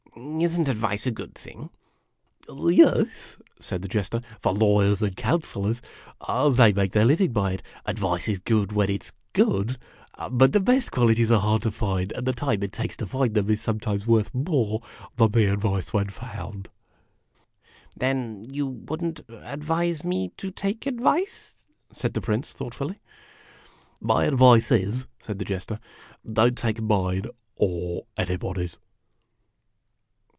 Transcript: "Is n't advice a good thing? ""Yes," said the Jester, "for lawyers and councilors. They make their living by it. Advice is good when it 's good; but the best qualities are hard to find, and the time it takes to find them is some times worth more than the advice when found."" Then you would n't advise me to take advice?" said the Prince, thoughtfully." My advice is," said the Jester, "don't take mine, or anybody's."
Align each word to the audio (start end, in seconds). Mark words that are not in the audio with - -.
"Is 0.41 0.59
n't 0.59 0.67
advice 0.67 1.07
a 1.07 1.11
good 1.11 1.33
thing? 1.35 1.69
""Yes," 2.55 3.37
said 3.61 3.81
the 3.81 3.87
Jester, 3.87 4.21
"for 4.41 4.51
lawyers 4.53 5.01
and 5.01 5.15
councilors. 5.15 5.81
They 6.27 6.73
make 6.73 6.91
their 6.91 7.05
living 7.05 7.31
by 7.31 7.53
it. 7.53 7.63
Advice 7.85 8.27
is 8.27 8.39
good 8.39 8.71
when 8.73 8.89
it 8.89 9.03
's 9.03 9.13
good; 9.33 9.77
but 10.29 10.51
the 10.51 10.59
best 10.59 10.91
qualities 10.91 11.31
are 11.31 11.39
hard 11.39 11.61
to 11.61 11.71
find, 11.71 12.11
and 12.11 12.27
the 12.27 12.33
time 12.33 12.61
it 12.61 12.73
takes 12.73 12.97
to 12.97 13.05
find 13.05 13.33
them 13.35 13.49
is 13.49 13.61
some 13.61 13.79
times 13.79 14.05
worth 14.05 14.33
more 14.33 14.81
than 15.15 15.31
the 15.31 15.51
advice 15.53 15.93
when 15.93 16.09
found."" 16.09 16.69
Then 17.97 18.43
you 18.51 18.67
would 18.67 19.03
n't 19.03 19.21
advise 19.29 20.03
me 20.03 20.33
to 20.37 20.51
take 20.51 20.85
advice?" 20.85 21.67
said 21.93 22.13
the 22.15 22.21
Prince, 22.21 22.51
thoughtfully." 22.51 22.99
My 24.11 24.25
advice 24.25 24.71
is," 24.71 25.07
said 25.21 25.39
the 25.39 25.45
Jester, 25.45 25.79
"don't 26.31 26.57
take 26.57 26.81
mine, 26.81 27.23
or 27.55 28.07
anybody's." 28.17 28.77